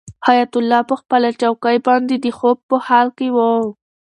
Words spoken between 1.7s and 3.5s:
باندې د خوب په حال کې و.